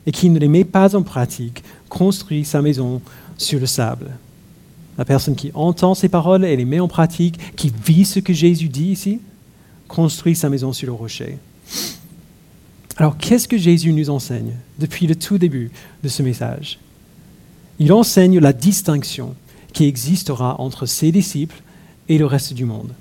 [0.08, 3.00] et qui ne les met pas en pratique construit sa maison
[3.38, 4.10] sur le sable.
[4.98, 8.34] La personne qui entend ces paroles et les met en pratique, qui vit ce que
[8.34, 9.20] Jésus dit ici,
[9.88, 11.38] construit sa maison sur le rocher.
[12.98, 15.72] Alors, qu'est-ce que Jésus nous enseigne depuis le tout début
[16.04, 16.80] de ce message?
[17.78, 19.36] Il enseigne la distinction
[19.74, 21.62] qui existera entre ses disciples
[22.08, 22.94] et le reste du monde.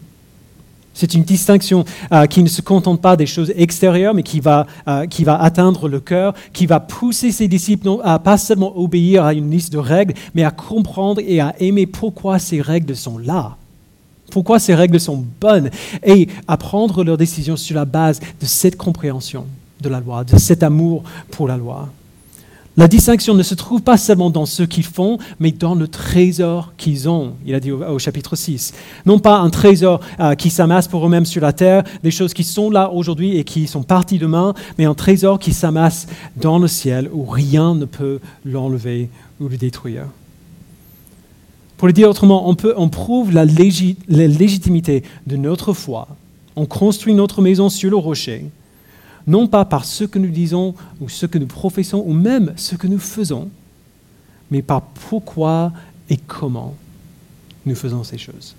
[0.94, 4.66] C'est une distinction euh, qui ne se contente pas des choses extérieures, mais qui va,
[4.86, 9.24] euh, qui va atteindre le cœur, qui va pousser ses disciples à pas seulement obéir
[9.24, 13.18] à une liste de règles, mais à comprendre et à aimer pourquoi ces règles sont
[13.18, 13.56] là,
[14.30, 15.70] pourquoi ces règles sont bonnes,
[16.04, 19.46] et à prendre leurs décisions sur la base de cette compréhension
[19.80, 21.88] de la loi, de cet amour pour la loi.
[22.76, 26.72] La distinction ne se trouve pas seulement dans ce qu'ils font, mais dans le trésor
[26.76, 28.74] qu'ils ont, il a dit au, chapitre 6.
[29.06, 32.42] Non pas un trésor euh, qui s'amasse pour eux-mêmes sur la terre, des choses qui
[32.42, 36.66] sont là aujourd'hui et qui sont parties demain, mais un trésor qui s'amasse dans le
[36.66, 39.08] ciel où rien ne peut l'enlever
[39.40, 40.06] ou le détruire.
[41.76, 46.08] Pour le dire autrement, on, peut, prouve la légitimité de notre foi.
[46.56, 48.46] On construit notre maison sur le rocher
[49.26, 52.76] non pas par ce que nous disons ou ce que nous professons ou même ce
[52.76, 53.48] que nous faisons,
[54.50, 55.72] mais par pourquoi
[56.10, 56.74] et comment
[57.64, 58.54] nous faisons ces choses.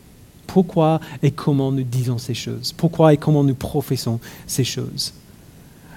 [0.48, 2.74] Pourquoi et comment nous disons ces choses.
[2.74, 5.14] Pourquoi et comment nous professons ces choses.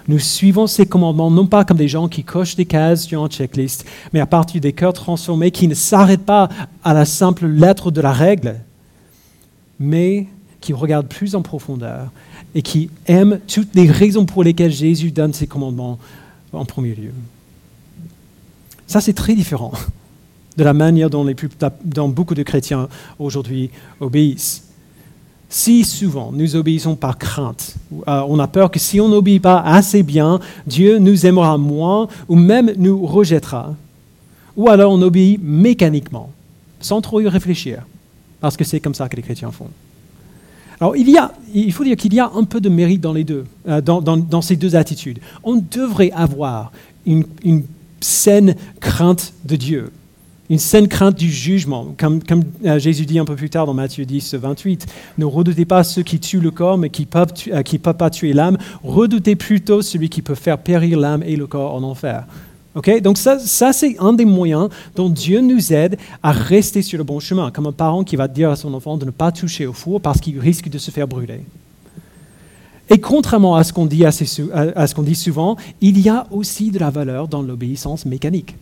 [0.07, 3.29] Nous suivons ces commandements non pas comme des gens qui cochent des cases sur un
[3.29, 6.49] checklist, mais à partir des cœurs transformés qui ne s'arrêtent pas
[6.83, 8.57] à la simple lettre de la règle,
[9.79, 10.27] mais
[10.63, 12.11] qui regardent plus en profondeur
[12.55, 15.99] et qui aime toutes les raisons pour lesquelles Jésus donne ses commandements
[16.53, 17.13] en premier lieu.
[18.87, 19.73] Ça, c'est très différent
[20.57, 21.25] de la manière dont,
[22.09, 24.65] beaucoup de chrétiens aujourd'hui obéissent.
[25.49, 29.61] Si souvent nous obéissons par crainte, euh, on a peur que si on n'obéit pas
[29.61, 33.75] assez bien, Dieu nous aimera moins ou même nous rejettera.
[34.57, 36.33] Ou alors on obéit mécaniquement,
[36.81, 37.87] sans trop y réfléchir,
[38.41, 39.69] parce que c'est comme ça que les chrétiens font.
[40.81, 43.13] Alors, il, y a, il faut dire qu'il y a un peu de mérite dans,
[43.13, 45.19] les deux, euh, dans, ces deux attitudes.
[45.43, 46.73] On devrait avoir
[47.05, 47.25] une,
[48.01, 49.91] saine crainte de Dieu,
[50.49, 51.95] une saine crainte du jugement.
[51.99, 52.21] Comme,
[52.65, 54.87] euh, Jésus dit un peu plus tard dans Matthieu 10, 28,
[55.19, 58.33] ne redoutez pas ceux qui tuent le corps, mais qui ne euh, peuvent pas tuer
[58.33, 58.57] l'âme.
[58.85, 62.25] Redoutez plutôt celui qui peut faire périr l'âme et le corps en enfer.
[62.75, 63.39] Donc ça,
[63.73, 67.67] c'est un des moyens dont Dieu nous aide à rester sur le bon chemin, comme
[67.67, 70.21] un parent qui va dire à son enfant de ne pas toucher au four parce
[70.21, 71.41] qu'il risque de se faire brûler.
[72.91, 74.05] Et contrairement à ce qu'on dit,
[75.15, 78.55] souvent, il y a aussi de la valeur dans l'obéissance mécanique.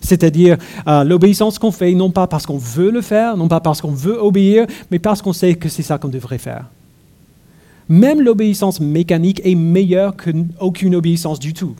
[0.00, 3.82] C'est-à-dire euh, l'obéissance qu'on fait non pas parce qu'on veut le faire, non pas parce
[3.82, 6.64] qu'on veut obéir, mais parce qu'on sait que c'est ça qu'on devrait faire.
[7.88, 11.74] Même l'obéissance mécanique est meilleure qu'aucune obéissance du tout.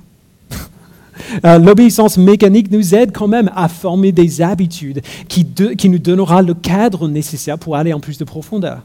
[1.45, 5.47] Euh, l'obéissance mécanique nous aide quand même à former des habitudes qui,
[5.89, 8.83] nous donnera le cadre nécessaire pour aller en plus de profondeur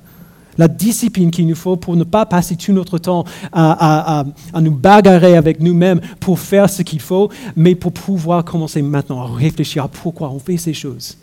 [0.57, 4.23] la discipline qu'il nous faut pour ne pas passer tout notre temps à,
[4.61, 9.35] nous bagarrer avec nous-mêmes pour faire ce qu'il faut, mais pour pouvoir commencer maintenant à
[9.35, 11.17] réfléchir à pourquoi on fait ces choses.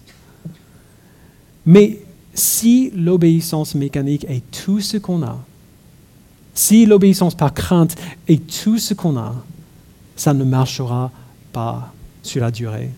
[1.64, 2.00] Mais
[2.34, 5.38] si l'obéissance mécanique est tout ce qu'on a,
[6.54, 7.96] si l'obéissance par crainte
[8.28, 9.34] est tout ce qu'on a,
[10.16, 11.10] ça ne marchera
[11.52, 12.90] pas sur la durée.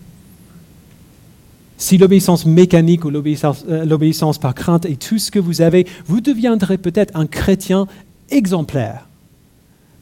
[1.77, 6.21] Si l'obéissance mécanique ou euh, l'obéissance par crainte est tout ce que vous avez, vous
[6.21, 7.87] deviendrez peut-être un chrétien
[8.29, 9.07] exemplaire.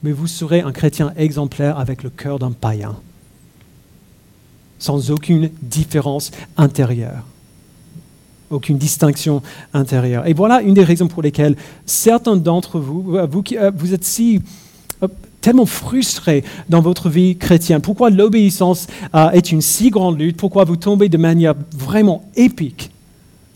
[0.04, 2.96] Mais vous serez un chrétien exemplaire avec le cœur d'un païen,
[4.78, 7.24] sans aucune différence intérieure,
[8.52, 9.42] aucune distinction
[9.74, 10.28] intérieure.
[10.28, 14.44] Et voilà une des raisons pour lesquelles certains d'entre vous, vous, euh, vous êtes si
[15.44, 17.82] tellement frustré dans votre vie chrétienne.
[17.82, 20.38] Pourquoi l'obéissance euh, est une si grande lutte?
[20.38, 22.90] Pourquoi vous tombez de manière vraiment épique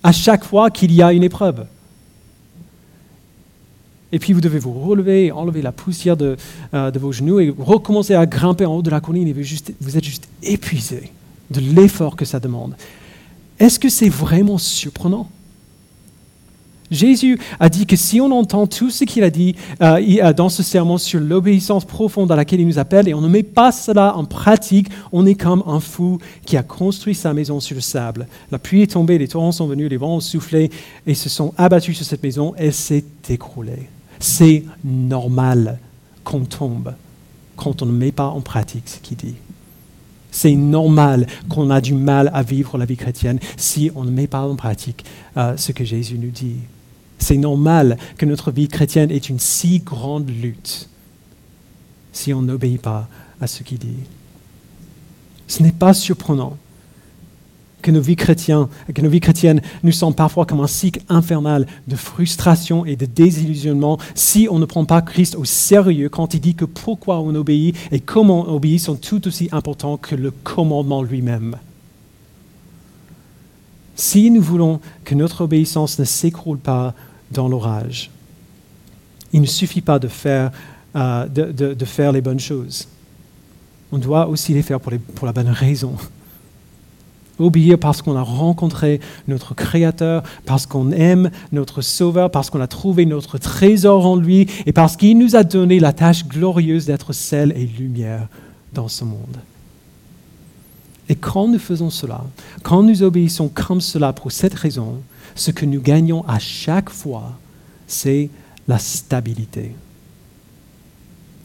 [0.03, 1.65] à chaque fois qu'il y a une épreuve?
[4.11, 6.35] Et puis vous devez vous relever, enlever la poussière de,
[6.73, 9.41] euh, vos genoux et recommencer à grimper en haut de la colline et vous,
[9.79, 11.11] vous êtes juste épuisé
[11.49, 12.75] de l'effort que ça demande.
[13.59, 15.29] Est-ce que c'est vraiment surprenant?
[16.89, 20.63] Jésus a dit que si on entend tout ce qu'il a dit euh, dans ce
[20.63, 24.15] sermon sur l'obéissance profonde à laquelle il nous appelle et on ne met pas cela
[24.15, 28.27] en pratique, on est comme un fou qui a construit sa maison sur le sable.
[28.51, 30.69] La pluie est tombée, les torrents sont venus, les vents ont soufflé
[31.05, 32.53] et se sont abattus sur cette maison.
[32.57, 33.89] Elle s'est écroulée.
[34.19, 35.79] C'est normal
[36.23, 36.93] qu'on tombe
[37.55, 39.35] quand on ne met pas en pratique ce qu'il dit.
[40.31, 44.27] C'est normal qu'on a du mal à vivre la vie chrétienne si on ne met
[44.27, 45.03] pas en pratique
[45.35, 46.57] euh, ce que Jésus nous dit.
[47.27, 50.87] C'est normal que notre vie chrétienne ait une si grande lutte
[52.13, 53.09] si on n'obéit pas
[53.41, 54.05] à ce qu'il dit.
[55.45, 56.55] Ce n'est pas surprenant
[57.81, 61.67] que nos vies chrétiennes, que nos vies chrétiennes nous semblent parfois comme un cycle infernal
[61.89, 66.39] de frustration et de désillusionnement si on ne prend pas Christ au sérieux quand il
[66.39, 70.31] dit que pourquoi on obéit et comment on obéit sont tout aussi importants que le
[70.31, 71.57] commandement lui-même.
[73.97, 76.93] Si nous voulons que notre obéissance ne s'écroule pas
[77.31, 78.09] dans l'orage,
[79.33, 80.51] il ne suffit pas de faire,
[80.95, 82.87] euh, de, faire les bonnes choses.
[83.91, 85.95] On doit aussi les faire pour, pour la bonne raison.
[87.39, 92.67] Obéir parce qu'on a rencontré notre Créateur, parce qu'on aime notre Sauveur, parce qu'on a
[92.67, 97.13] trouvé notre trésor en lui et parce qu'il nous a donné la tâche glorieuse d'être
[97.13, 98.27] sel et lumière
[98.73, 99.37] dans ce monde.
[101.09, 102.23] Et quand nous faisons cela,
[102.63, 105.01] quand nous obéissons comme cela pour cette raison,
[105.35, 107.37] ce que nous gagnons à chaque fois,
[107.87, 108.29] c'est
[108.67, 109.73] la stabilité.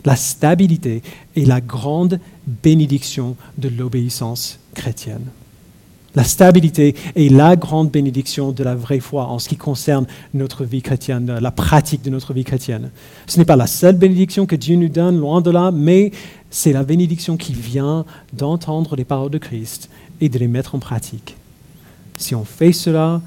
[0.04, 1.02] La stabilité
[1.36, 5.26] est la grande bénédiction de l'obéissance chrétienne.
[6.14, 10.64] La stabilité est la grande bénédiction de la vraie foi en ce qui concerne notre
[10.64, 12.90] vie chrétienne, la pratique de notre vie chrétienne.
[13.26, 16.10] Ce n'est pas la seule bénédiction que Dieu nous donne, loin de là, mais
[16.52, 20.78] c'est la bénédiction qui vient d'entendre les paroles de Christ et de les mettre en
[20.78, 21.36] pratique.
[22.16, 23.20] Si on fait cela,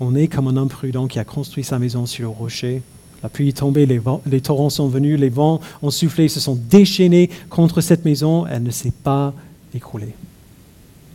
[0.00, 2.82] on est comme un homme prudent qui a construit sa maison sur le rocher.
[3.22, 6.58] La pluie est tombée, les, les torrents sont venus, les vents ont soufflé, se sont
[6.68, 9.34] déchaînés contre cette maison, elle ne s'est pas
[9.74, 10.14] écroulée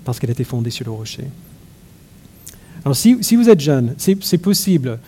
[0.06, 1.26] parce qu'elle était fondée sur le rocher.
[2.86, 5.00] Alors si, vous êtes jeune, c'est possible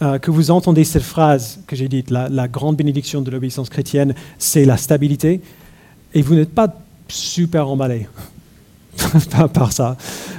[0.00, 4.14] euh, que vous entendez cette phrase que j'ai dite, la, grande bénédiction de l'obéissance chrétienne,
[4.38, 5.40] c'est la stabilité,
[6.14, 6.74] et vous n'êtes pas
[7.08, 8.08] super emballé
[9.52, 9.96] par, ça.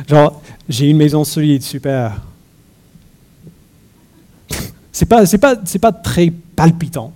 [0.07, 2.21] Genre, j'ai une maison solide, super.
[4.91, 7.13] c'est pas, pas, pas très palpitant.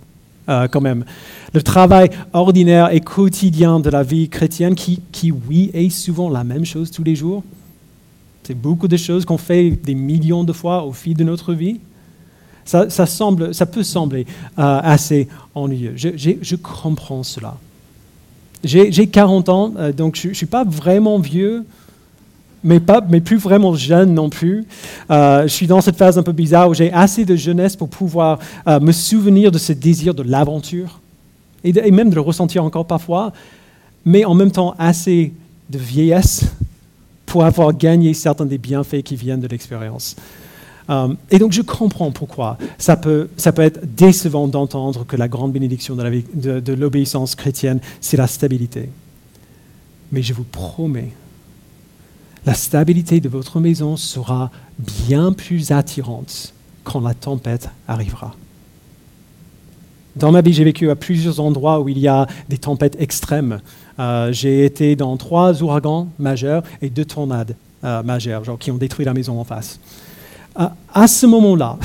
[0.50, 1.06] Euh, quand même.
[1.54, 6.44] Le travail ordinaire et quotidien de la vie chrétienne, qui, qui, oui, est souvent la
[6.44, 7.44] même chose tous les jours.
[8.44, 11.80] C'est beaucoup de choses qu'on fait des millions de fois au fil de notre vie.
[12.66, 14.26] Ça, semble, ça peut sembler
[14.58, 15.94] euh, assez ennuyeux.
[15.96, 17.58] Je, comprends cela.
[18.64, 21.66] J'ai 40 ans, euh, donc je ne suis pas vraiment vieux,
[22.64, 24.66] mais, pas, mais plus vraiment jeune non plus.
[25.10, 27.90] Euh, je suis dans cette phase un peu bizarre où j'ai assez de jeunesse pour
[27.90, 31.00] pouvoir euh, me souvenir de ce désir de l'aventure
[31.64, 33.32] et, même de le ressentir encore parfois,
[34.06, 35.34] mais en même temps assez
[35.70, 36.46] de vieillesse
[37.26, 40.16] pour avoir gagné certains des bienfaits qui viennent de l'expérience.
[40.90, 45.28] Euh, et donc je comprends pourquoi ça peut, ça peut être décevant d'entendre que la
[45.28, 48.90] grande bénédiction de l'obéissance chrétienne, c'est la stabilité.
[50.12, 51.12] Mais je vous promets
[52.46, 54.50] la stabilité de votre maison sera
[54.80, 58.36] bien plus attirante quand la tempête arrivera.
[60.16, 63.60] Dans ma vie, j'ai vécu à plusieurs endroits où il y a des tempêtes extrêmes.
[64.00, 69.06] Euh, j'ai été dans trois ouragans majeurs et deux tornades euh, majeures, qui ont détruit
[69.06, 69.80] la maison en face.
[70.94, 71.78] À ce moment-là,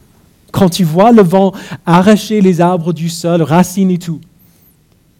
[0.52, 1.52] quand tu vois le vent
[1.84, 4.20] arracher les arbres du sol, racines et tout,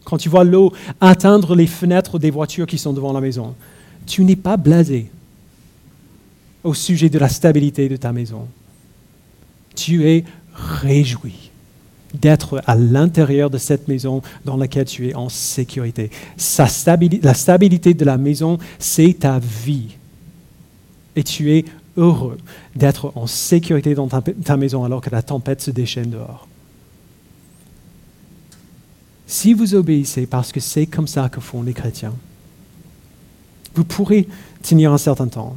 [0.05, 3.55] quand tu vois l'eau atteindre les fenêtres des voitures qui sont devant la maison,
[4.07, 5.11] tu n'es pas blasé
[6.65, 8.47] au sujet de la stabilité de ta maison.
[9.75, 11.51] Tu es réjoui
[12.13, 16.11] d'être à l'intérieur de cette maison dans laquelle tu es en sécurité.
[17.23, 19.97] la stabilité de la maison, c'est ta vie.
[21.15, 21.65] Et tu es
[22.01, 22.39] heureux
[22.75, 26.49] d'être en sécurité dans ta maison alors que la tempête se déchaîne dehors.
[29.27, 32.15] Si vous obéissez parce que c'est comme ça que font les chrétiens,
[33.77, 34.27] vous pourrez
[34.63, 35.57] tenir un certain temps,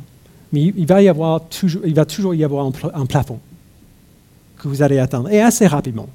[0.52, 3.40] mais il va, y avoir toujours, il va toujours y avoir un, plafond
[4.58, 6.08] que vous allez atteindre, et assez rapidement.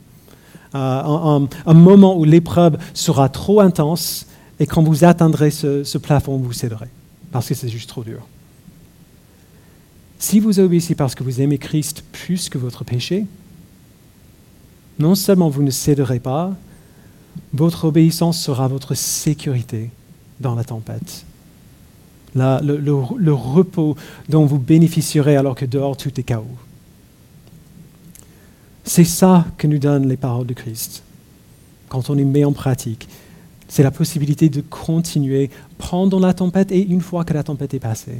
[0.76, 4.26] Euh, un, moment où l'épreuve sera trop intense,
[4.60, 6.88] et quand vous atteindrez ce, plafond, vous céderez,
[7.32, 8.20] parce que c'est juste trop dur.
[10.18, 13.26] Si vous obéissez parce que vous aimez Christ plus que votre péché,
[14.98, 16.56] non seulement vous ne céderez pas,
[17.52, 19.90] votre obéissance sera votre sécurité
[20.40, 21.24] dans la tempête
[22.34, 23.96] le, repos
[24.28, 26.44] dont vous bénéficierez alors que dehors tout est chaos.
[28.84, 31.02] C'est ça que nous donnent les paroles de Christ
[31.88, 33.08] quand on les met en pratique.
[33.68, 37.78] C'est la possibilité de continuer pendant la tempête et une fois que la tempête est
[37.78, 38.18] passée.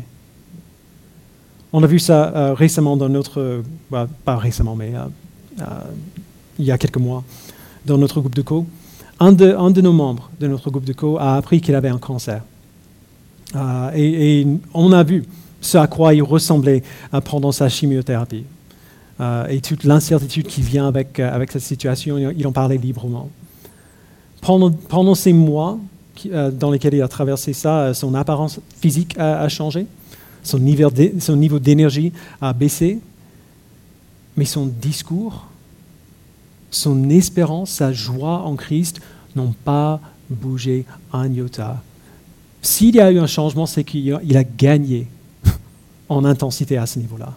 [1.73, 5.01] On a vu ça euh, récemment dans notre, bah, pas récemment, mais euh,
[5.61, 5.65] euh,
[6.59, 7.23] il y a quelques mois,
[7.85, 8.67] dans notre groupe de co.
[9.21, 12.43] Un de, nos membres de notre groupe de co a appris qu'il avait un cancer.
[13.57, 15.25] Euh, et, on a vu
[15.61, 18.45] ce à quoi il ressemblait euh, pendant sa chimiothérapie.
[19.21, 23.29] Euh, et toute l'incertitude qui vient avec, cette situation, il en parlait librement.
[24.41, 25.79] Pendant, ces mois
[26.27, 29.87] euh, dans lesquels il a traversé ça, euh, son apparence physique a, changé,
[30.43, 33.01] son niveau d'énergie a baissé,
[34.37, 35.47] mais son discours,
[36.71, 39.01] son espérance, sa joie en Christ
[39.35, 41.83] n'ont pas bougé un iota.
[42.63, 45.07] S'il y a eu un changement, c'est qu'il a gagné
[46.09, 47.35] en intensité à ce niveau-là.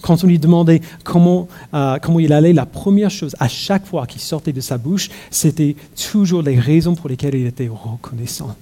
[0.00, 4.06] Quand on lui demandait comment, euh, comment il allait, la première chose à chaque fois
[4.06, 5.74] qui sortait de sa bouche, c'était
[6.10, 8.54] toujours les raisons pour lesquelles il était reconnaissant.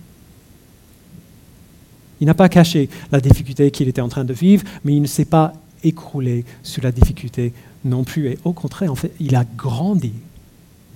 [2.21, 5.07] Il n'a pas caché la difficulté qu'il était en train de vivre, mais il ne
[5.07, 5.53] s'est pas
[5.85, 7.53] écroulé sur la difficulté
[7.85, 8.29] non plus.
[8.29, 10.13] Et au contraire, en fait, il a grandi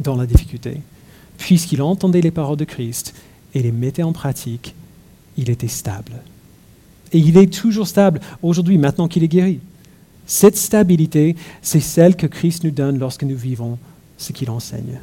[0.00, 0.80] dans la difficulté.
[1.38, 3.14] Puisqu'il entendait les paroles de Christ
[3.54, 4.74] et les mettait en pratique,
[5.36, 6.12] il était stable.
[7.12, 9.60] Et il est toujours stable aujourd'hui, maintenant qu'il est guéri.
[10.26, 13.78] Cette stabilité, c'est celle que Christ nous donne lorsque nous vivons
[14.16, 15.00] ce qu'il enseigne.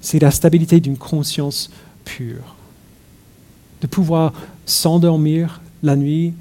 [0.00, 1.70] C'est la stabilité d'une conscience
[2.04, 2.54] pure,
[3.80, 4.32] de pouvoir
[4.66, 6.34] s'endormir la nuit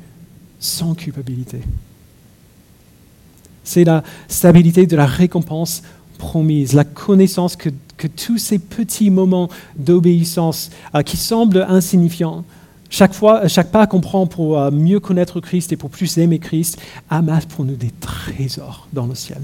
[0.59, 1.61] sans culpabilité.
[3.63, 5.83] C'est la stabilité de la récompense
[6.17, 7.69] promise, la connaissance que,
[8.15, 12.43] tous ces petits moments d'obéissance euh, qui semblent insignifiants
[12.89, 16.39] chaque, fois, chaque pas qu'on prend pour euh, mieux connaître Christ et pour plus aimer
[16.39, 19.41] Christ amasse pour nous des trésors dans le ciel.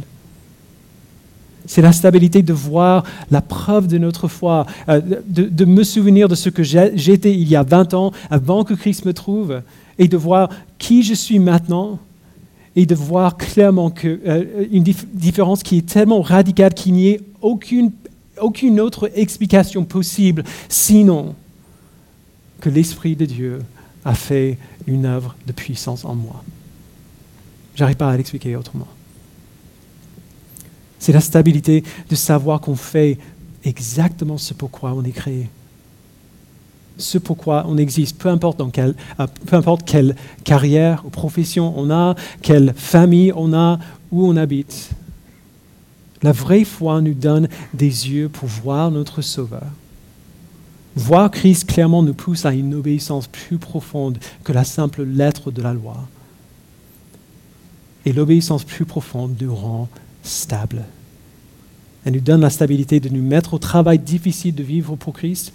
[1.65, 6.35] C'est la stabilité de voir la preuve de notre foi, euh, de, me souvenir de
[6.35, 9.61] ce que j'étais il y a 20 ans avant que Christ me trouve,
[9.97, 11.99] et de voir qui je suis maintenant,
[12.75, 17.21] et de voir clairement qu'une euh, une différence qui est tellement radicale qu'il n'y ait
[17.41, 17.91] aucune,
[18.41, 21.35] aucune autre explication possible, sinon
[22.59, 23.59] que l'Esprit de Dieu
[24.05, 26.43] a fait une œuvre de puissance en moi.
[27.75, 28.87] J'arrive pas à l'expliquer autrement.
[31.03, 33.17] C'est la stabilité de savoir qu'on fait
[33.65, 35.49] exactement ce pourquoi on est créé.
[36.97, 41.73] Ce pourquoi on existe, peu importe, dans quelle, euh, peu importe quelle carrière ou profession
[41.75, 43.79] on a, quelle famille on a,
[44.13, 44.91] où on habite.
[46.21, 49.67] La vraie foi nous donne des yeux pour voir notre Sauveur
[50.95, 55.61] Voir Christ clairement nous pousse à une obéissance plus profonde que la simple lettre de
[55.61, 55.97] la loi.
[58.05, 59.89] Et l'obéissance plus profonde nous rend
[60.23, 60.83] stable.
[62.05, 65.53] Elle nous donne la stabilité de nous mettre au travail difficile de vivre pour Christ,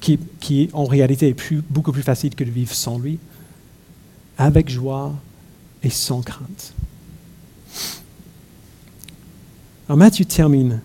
[0.00, 3.18] qui, qui en réalité est beaucoup plus facile que de vivre sans lui,
[4.38, 5.14] avec joie
[5.82, 6.74] et sans crainte.
[9.88, 10.80] Alors Matthieu termine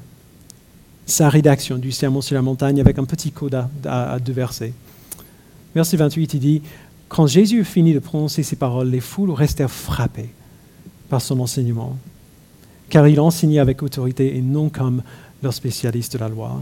[1.05, 4.73] sa rédaction du Sermon sur la montagne avec un petit coda à, deux versets.
[5.75, 6.61] Verset 28, il dit
[7.07, 10.29] Quand Jésus finit de prononcer ces paroles, les foules restèrent frappées
[11.09, 11.97] par son enseignement,
[12.89, 15.02] car il enseignait avec autorité et non comme
[15.43, 16.60] leur spécialiste de la loi.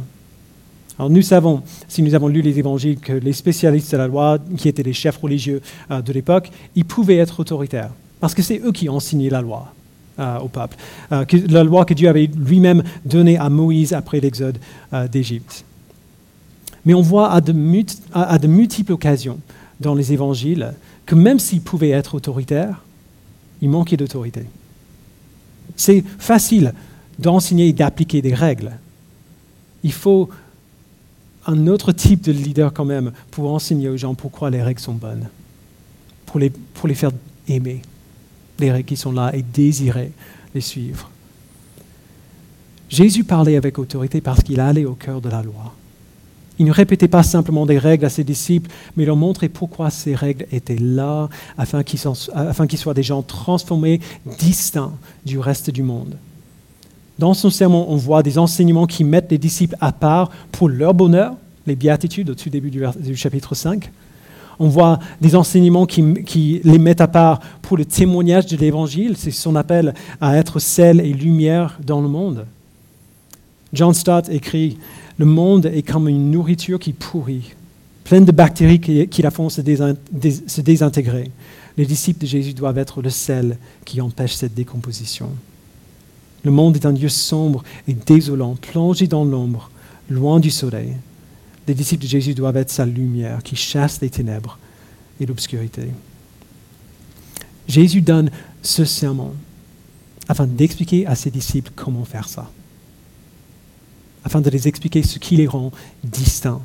[0.99, 4.37] Alors nous savons, si nous avons lu les évangiles, que les spécialistes de la loi,
[4.57, 8.61] qui étaient les chefs religieux euh, de l'époque, ils pouvaient être autoritaires, parce que c'est
[8.63, 9.73] eux qui enseignaient la loi.
[10.19, 10.77] Euh, au peuple,
[11.11, 14.59] euh, la loi que Dieu avait lui-même donnée à Moïse après l'exode
[15.11, 15.65] d'Égypte.
[16.85, 19.39] Mais on voit à de, multiples occasions
[19.79, 20.73] dans les évangiles
[21.07, 22.83] que même s'ils pouvaient être autoritaires,
[23.61, 24.43] ils manquaient d'autorité.
[25.75, 26.73] C'est facile
[27.19, 28.71] d'enseigner et d'appliquer des règles.
[29.83, 30.29] Il faut
[31.45, 34.93] un autre type de leader quand même pour enseigner aux gens pourquoi les règles sont
[34.93, 35.27] bonnes,
[36.25, 37.11] pour les, faire
[37.47, 37.81] aimer
[38.59, 40.11] les règles qui sont là et désirer
[40.55, 41.09] les suivre.
[42.89, 45.73] Jésus parlait avec autorité parce qu'il allait au cœur de la loi.
[46.59, 50.13] Il ne répétait pas simplement des règles à ses disciples, mais leur montrait pourquoi ces
[50.13, 51.99] règles étaient là, afin qu'ils
[52.79, 53.99] soient des gens transformés,
[54.37, 54.93] distincts
[55.25, 56.15] du reste du monde.
[57.19, 60.93] Dans son sermon, on voit des enseignements qui mettent les disciples à part pour leur
[60.93, 61.35] bonheur,
[61.65, 63.89] les béatitudes au tout début du, du chapitre 5,
[64.59, 69.15] on voit des enseignements qui, les mettent à part pour le témoignage de l'Évangile.
[69.17, 72.45] C'est son appel à être sel et lumière dans le monde.
[73.73, 74.77] John Stott écrit
[75.23, 77.53] Le monde est comme une nourriture qui pourrit,
[78.03, 81.31] pleine de bactéries qui, la font se, désintégrer.
[81.77, 85.29] Les disciples de Jésus doivent être le sel qui empêche cette décomposition.
[86.43, 89.71] Le monde est un lieu sombre et désolant, plongé dans l'ombre,
[90.09, 90.93] loin du soleil
[91.67, 94.57] les disciples de Jésus doivent être sa lumière qui chasse les ténèbres
[95.19, 95.83] et l'obscurité.
[97.67, 98.29] Jésus donne
[98.61, 99.33] ce sermon
[100.27, 102.49] afin d'expliquer à ses disciples comment faire ça,
[104.23, 105.71] afin de les expliquer ce qui les rend
[106.03, 106.61] distincts.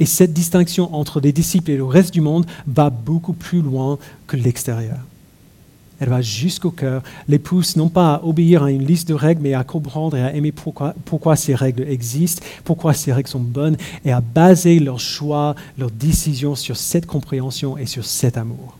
[0.00, 3.98] Et cette distinction entre les disciples et le reste du monde va beaucoup plus loin
[4.26, 4.98] que l'extérieur.
[6.00, 9.42] elle va jusqu'au cœur, les pousse non pas à obéir à une liste de règles,
[9.42, 13.40] mais à comprendre et à aimer pourquoi, pourquoi ces règles existent, pourquoi ces règles sont
[13.40, 18.76] bonnes, et à baser leurs choix, leurs décisions sur cette compréhension et sur cet amour.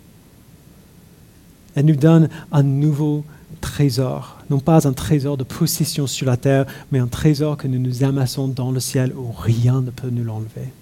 [1.76, 3.24] Elle nous donne un nouveau
[3.60, 7.78] trésor, non pas un trésor de possession sur la terre, mais un trésor que nous
[7.78, 10.72] nous amassons dans le ciel où rien ne peut nous l'enlever.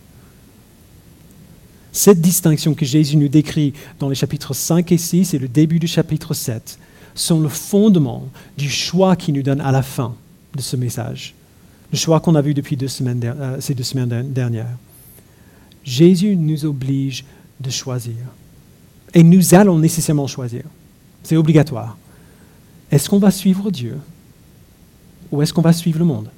[1.92, 5.78] Cette distinction que Jésus nous décrit dans les chapitres 5 et 6 et le début
[5.78, 6.78] du chapitre 7
[7.14, 10.14] sont le fondement du choix qu'il nous donne à la fin
[10.56, 11.34] de ce message.
[11.92, 14.78] Le choix qu'on a vu depuis euh, ces deux semaines dernières.
[15.84, 17.24] Jésus nous oblige
[17.60, 18.14] de choisir.
[19.12, 20.62] Et nous allons nécessairement choisir.
[21.22, 21.98] C'est obligatoire.
[22.92, 23.98] Est-ce qu'on va suivre Dieu
[25.32, 26.28] ou est-ce qu'on va suivre le monde?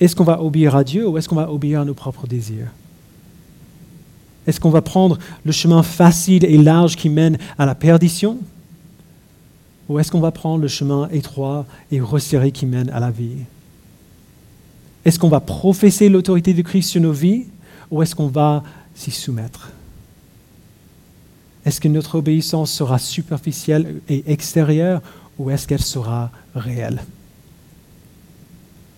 [0.00, 2.72] Est-ce qu'on va obéir à Dieu ou est-ce qu'on va obéir à nos propres désirs?
[4.46, 8.38] Est-ce qu'on va prendre le chemin facile et large qui mène à la perdition
[9.88, 13.44] Ou est-ce qu'on va prendre le chemin étroit et resserré qui mène à la vie?
[15.04, 17.44] Est-ce qu'on va professer l'autorité de Christ sur nos vies
[17.90, 18.62] ou est-ce qu'on va
[18.94, 19.70] s'y soumettre?
[21.66, 25.02] Est-ce que notre obéissance sera superficielle et extérieure
[25.36, 27.02] ou est-ce qu'elle sera réelle?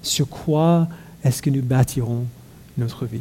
[0.03, 0.87] Sur quoi
[1.25, 2.27] est-ce que nous bâtirons
[2.77, 3.21] notre vie?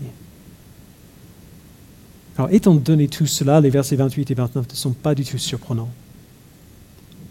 [2.37, 5.37] Alors, étant donné tout cela, les versets 28 et 29 ne sont pas du tout
[5.37, 5.89] surprenants.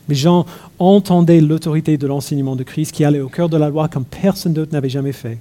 [0.09, 0.47] Les gens
[0.79, 4.55] entendaient l'autorité de l'enseignement de Christ qui allait au cœur de la loi comme personne
[4.55, 5.39] d'autre n'avait jamais fait.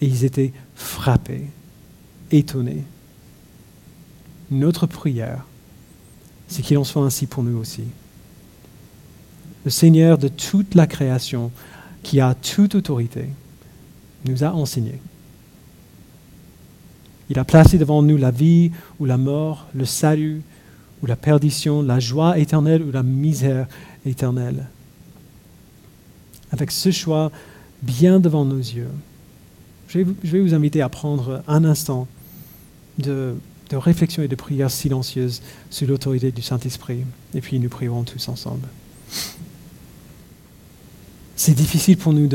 [0.00, 1.50] Et ils étaient frappés,
[2.30, 2.82] étonnés.
[4.50, 5.44] Notre prière,
[6.52, 7.84] c'est qu'il en soit ainsi pour nous aussi.
[9.64, 11.50] Le Seigneur de toute la création,
[12.02, 13.28] qui a toute autorité,
[14.24, 15.00] nous a enseigné
[17.32, 20.42] il a placé devant nous la vie ou la mort, le salut
[21.02, 23.66] ou la perdition, la joie éternelle ou la misère
[24.04, 24.66] éternelle.
[26.50, 27.32] Avec ce choix
[27.80, 28.90] bien devant nos yeux,
[29.88, 32.06] je vais vous, inviter à prendre un instant
[32.98, 33.34] de,
[33.72, 37.04] de réflexion et de prière silencieuse sous l'autorité du Saint-Esprit,
[37.34, 38.68] et puis nous prierons tous ensemble.
[41.36, 42.28] C'est difficile pour nous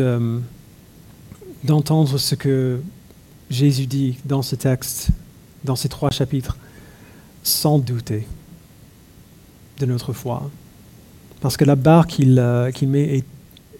[1.63, 2.81] d'entendre ce que
[3.51, 5.09] Jésus dit dans ce texte,
[5.63, 6.57] dans ces trois chapitres,
[7.43, 8.27] sans douter
[9.79, 10.49] de notre foi.
[11.39, 13.23] Parce que la barre qu'il euh, met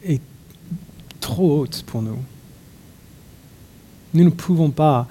[0.04, 0.22] est,
[1.20, 2.20] trop haute pour nous.
[4.14, 5.08] Nous ne pouvons pas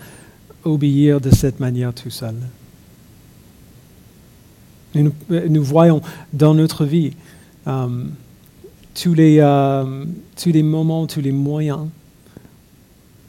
[0.66, 2.34] obéir de cette manière tout seul.
[4.94, 6.00] Nous, voyons
[6.32, 7.12] dans notre vie
[7.66, 8.04] euh,
[8.94, 10.04] tous, les, euh,
[10.40, 11.88] tous les moments, tous les moyens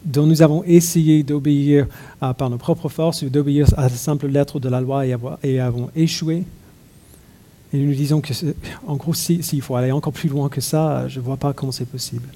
[0.04, 1.86] dont nous avons essayé d'obéir
[2.20, 5.04] par nos propres forces ou d'obéir à la simple lettre de la loi
[5.42, 6.44] et, avons échoué.
[7.72, 8.32] Et nous disons que,
[8.86, 11.72] en gros, s'il faut aller encore plus loin que ça, je ne vois pas comment
[11.72, 12.28] c'est possible.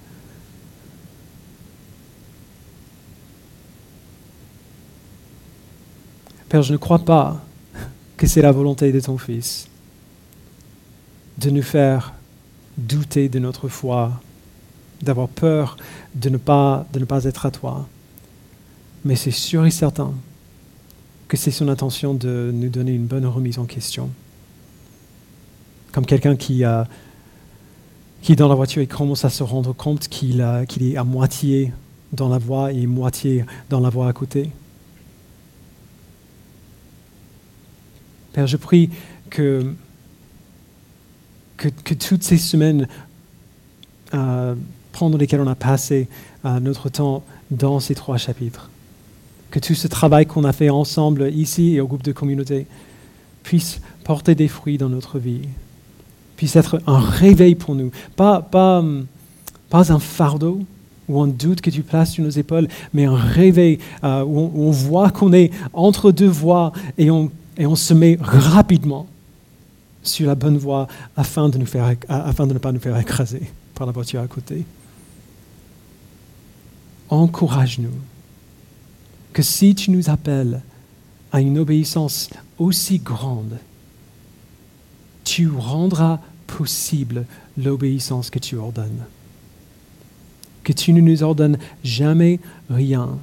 [6.53, 7.41] Père, je ne crois pas
[8.19, 9.69] que c'est la volonté de ton Fils
[11.39, 12.13] de nous faire
[12.77, 14.21] douter de notre foi
[15.01, 15.79] d'avoir peur
[16.15, 16.85] de ne, pas,
[17.25, 17.89] être à toi.
[19.07, 20.13] Mais c'est sûr et certain
[21.27, 24.11] que c'est son intention de nous donner une bonne remise en question.
[25.91, 26.65] Comme quelqu'un qui,
[28.21, 31.73] qui est dans la voiture et commence à se rendre compte qu'il est à moitié
[32.13, 34.51] dans la voie et moitié dans la voie à côté.
[38.33, 38.89] Père, je prie
[39.29, 39.75] que,
[41.57, 42.89] que, toutes ces semaines
[44.15, 44.55] euh,
[44.93, 46.09] pendant lesquels on a passé
[46.45, 48.71] euh, notre temps dans ces trois chapitres.
[49.51, 52.67] Que tout ce travail qu'on a fait ensemble ici et au groupe de communauté
[53.43, 55.43] puisse porter des fruits dans notre vie,
[56.37, 58.83] puisse être un réveil pour nous, pas, pas,
[59.69, 60.61] pas un fardeau
[61.09, 64.71] ou un doute que tu places sur nos épaules, mais un réveil euh, où, on,
[64.71, 69.07] voit qu'on est entre deux voies et on, et on se met rapidement
[70.03, 73.43] sur la bonne voie afin de, nous faire, afin de ne pas nous faire écraser
[73.75, 74.65] par la voiture à côté
[77.13, 77.93] encourage-nous
[79.35, 80.63] que si tu nous appelles
[81.31, 83.59] à une obéissance aussi grande,
[85.25, 87.27] tu rendras possible
[87.57, 89.05] l'obéissance que tu ordonnes.
[90.65, 92.41] Que tu ne nous ordonnes jamais
[92.71, 93.19] rien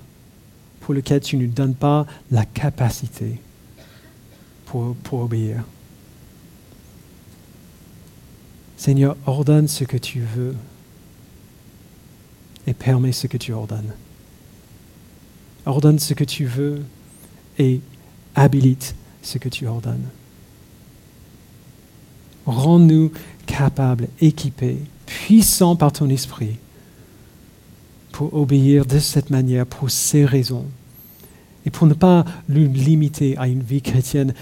[0.82, 3.40] pour lequel tu ne nous donnes pas la capacité
[4.70, 5.64] pour, obéir.
[8.78, 10.56] Seigneur, ordonne ce que tu veux
[12.68, 13.94] et permets ce que tu ordonnes.
[15.66, 16.84] Ordonne ce que tu veux
[17.58, 17.82] et
[18.36, 20.08] habilite ce que tu ordonnes.
[22.46, 23.12] Rends-nous
[23.46, 26.58] capables, équipés, puissants par ton esprit
[28.12, 30.66] pour obéir de cette manière, pour ces raisons,
[31.66, 34.34] et pour ne pas nous limiter à une vie chrétienne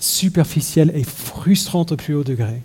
[0.00, 2.62] superficielle et frustrante au plus haut degré.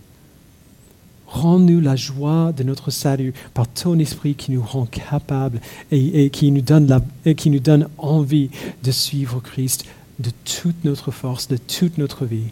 [1.28, 6.52] Rends-nous la joie de notre salut par ton esprit qui nous rend capables et, qui,
[6.52, 8.50] nous donne et qui nous donne envie
[8.84, 9.86] de suivre Christ
[10.20, 12.50] de toute notre force, de toute notre vie.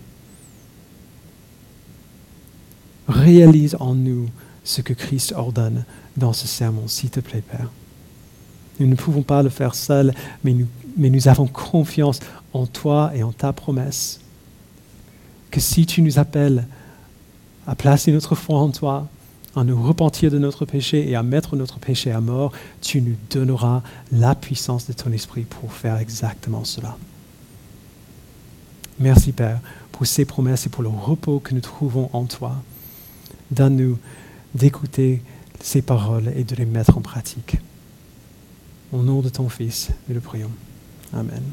[3.10, 4.30] Réalise en nous
[4.64, 5.84] ce que Christ ordonne
[6.16, 7.72] dans ce sermon, s'il te plaît, Père.
[8.80, 12.22] Nous ne pouvons pas le faire seuls, mais nous, mais nous avons confiance
[12.54, 14.22] en toi et en ta promesse.
[15.52, 16.66] Que si tu nous appelles
[17.68, 19.08] à placer notre foi en toi,
[19.56, 23.16] à nous repentir de notre péché et à mettre notre péché à mort, tu nous
[23.32, 23.82] donneras
[24.12, 26.98] la puissance de ton esprit pour faire exactement cela.
[29.00, 29.60] Merci Père
[29.92, 32.56] pour ces promesses et pour le repos que nous trouvons en toi.
[33.52, 33.98] Donne-nous
[34.56, 35.22] d'écouter
[35.62, 37.58] ces paroles et de les mettre en pratique.
[38.92, 40.52] Au nom de ton Fils, nous le prions.
[41.14, 41.44] Amen.